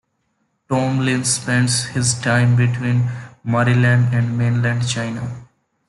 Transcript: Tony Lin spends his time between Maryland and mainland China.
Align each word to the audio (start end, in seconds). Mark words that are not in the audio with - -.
Tony 0.67 0.99
Lin 1.03 1.23
spends 1.23 1.83
his 1.89 2.19
time 2.19 2.55
between 2.55 3.11
Maryland 3.43 4.07
and 4.15 4.35
mainland 4.35 4.87
China. 4.87 5.45